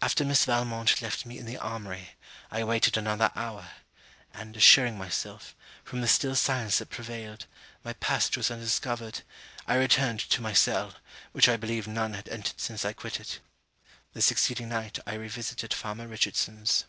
[0.00, 2.10] After Miss Valmont left me in the armoury,
[2.52, 3.70] I waited another hour;
[4.32, 7.46] and assuring myself, from the still silence that prevailed,
[7.82, 9.22] my passage was undiscovered,
[9.66, 10.94] I returned to my cell,
[11.32, 13.38] which I believe none had entered since I quitted.
[14.12, 16.84] The succeeding night I revisited farmer Richardson's.